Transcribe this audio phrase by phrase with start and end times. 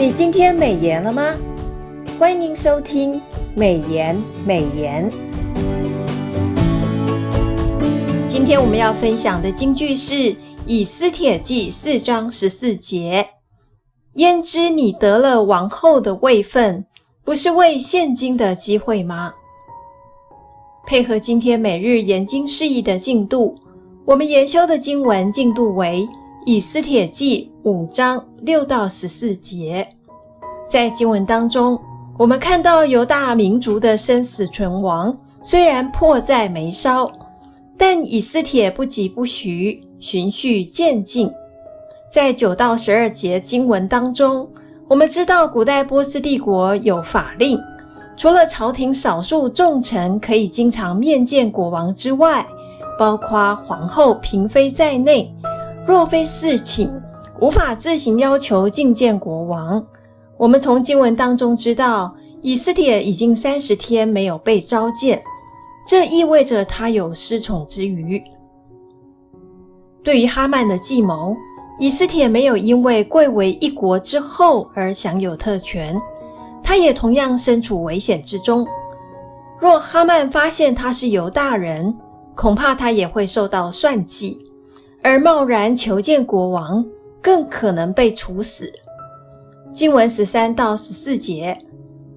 [0.00, 1.36] 你今天美言了吗？
[2.18, 3.20] 欢迎收听
[3.54, 4.16] 美言
[4.46, 5.06] 美言。
[8.26, 10.14] 今天我们要分享的金句是
[10.64, 13.28] 《以斯帖记》四章十四节
[14.16, 16.86] ：“焉知你得了王后的位分，
[17.22, 19.34] 不是为现今的机会吗？”
[20.88, 23.54] 配合今天每日研经释义的进度，
[24.06, 26.08] 我们研修的经文进度为
[26.46, 29.86] 《以斯帖记》五章六到十四节。
[30.70, 31.76] 在经文当中，
[32.16, 37.10] 我们看到犹大民族的生死存亡，虽然迫在眉梢，
[37.76, 41.28] 但以斯帖不疾不徐，循序渐进。
[42.08, 44.48] 在九到十二节经文当中，
[44.86, 47.58] 我们知道古代波斯帝国有法令，
[48.16, 52.46] 除了朝廷少数重臣可以经常面见国王之外，
[52.96, 55.34] 包括皇后、嫔妃在内，
[55.84, 56.88] 若非侍寝，
[57.40, 59.84] 无法自行要求觐见国王。
[60.40, 65.22] 我们从经文当中知道，以斯帖已经三十天没有被召见，
[65.86, 68.22] 这意味着他有失宠之虞。
[70.02, 71.36] 对于哈曼的计谋，
[71.78, 76.00] 以斯帖没有因为贵为一国之后而享有特权，
[76.62, 78.66] 他也同样身处危险之中。
[79.58, 81.94] 若哈曼发现他是犹大人，
[82.34, 84.38] 恐怕他也会受到算计，
[85.02, 86.82] 而贸然求见国王，
[87.20, 88.72] 更可能被处死。
[89.72, 91.56] 经文十三到十四节，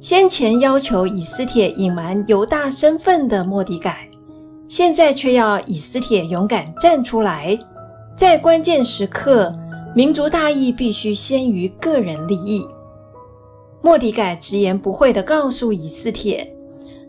[0.00, 4.08] 先前要求以斯帖隐瞒犹大身份的莫迪改，
[4.66, 7.56] 现在却要以斯帖勇敢站出来。
[8.16, 9.54] 在关键时刻，
[9.94, 12.66] 民族大义必须先于个人利益。
[13.80, 16.52] 莫迪改直言不讳地告诉以斯帖：“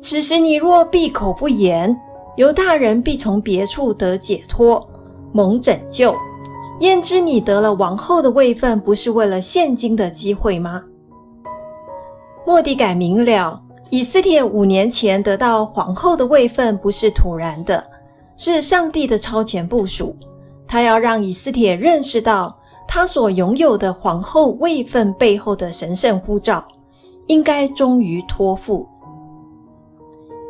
[0.00, 1.94] 此时你若闭口不言，
[2.36, 4.88] 犹大人必从别处得解脱，
[5.32, 6.14] 蒙拯救。”
[6.80, 10.82] 焉知你得了王后的位分，不是为了现今的机会吗？
[12.46, 13.60] 末底改明了，
[13.90, 17.86] 以斯帖五年前得到皇后的位分不是突然的，
[18.36, 20.16] 是上帝的超前部署。
[20.66, 22.58] 他要让以斯帖认识到，
[22.88, 26.66] 他所拥有的皇后位分背后的神圣呼召，
[27.26, 28.88] 应该忠于托付。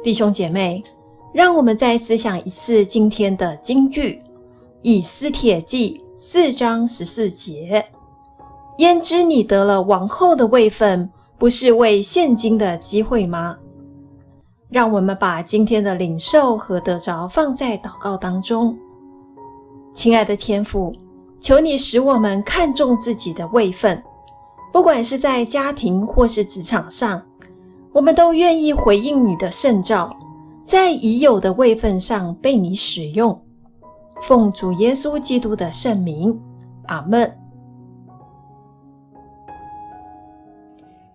[0.03, 0.81] 弟兄姐妹，
[1.35, 4.23] 让我们再思想一次今天的金句：
[4.83, 6.01] 以斯帖记。
[6.23, 7.83] 四章十四节，
[8.77, 13.57] 焉知你得了王后的位分，不是为现今的机会吗？
[14.69, 18.77] 让我们把今天的领受和得着放在祷告当中。
[19.95, 20.93] 亲爱的天父，
[21.41, 24.03] 求你使我们看重自己的位分，
[24.71, 27.23] 不管是在家庭或是职场上，
[27.95, 30.15] 我们都愿意回应你的圣召，
[30.67, 33.43] 在已有的位分上被你使用。
[34.23, 36.39] 奉主耶稣基督的圣名，
[36.87, 37.39] 阿门。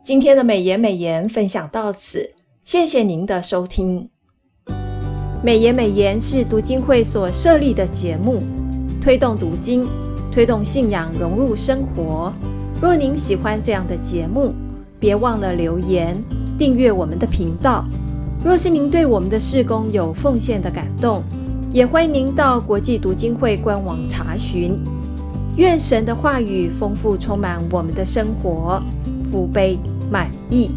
[0.03, 2.33] 今天的美言美言分享到此，
[2.63, 4.09] 谢谢您的收听。
[5.43, 8.41] 美言美言是读经会所设立的节目，
[8.99, 9.87] 推动读经，
[10.31, 12.33] 推动信仰融入生活。
[12.81, 14.51] 若您喜欢这样的节目，
[14.99, 16.21] 别忘了留言
[16.57, 17.85] 订阅我们的频道。
[18.43, 21.23] 若是您对我们的事工有奉献的感动，
[21.75, 24.79] 也欢迎您到国际读经会官网查询。
[25.57, 28.81] 愿神的话语丰富充满我们的生活，
[29.29, 29.77] 福杯
[30.09, 30.71] 满溢。